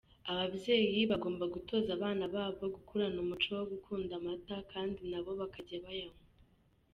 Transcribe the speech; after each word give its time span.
Ababyeyi 0.31 0.99
bagomba 1.11 1.45
gutoza 1.55 1.89
abana 1.97 2.25
babo 2.35 2.65
gukurana 2.75 3.17
umuco 3.25 3.49
wo 3.59 3.65
gukunda 3.71 4.11
amata, 4.19 4.55
kandi 4.71 4.99
nabo 5.11 5.31
bakajya 5.39 5.79
bayanywa. 5.85 6.19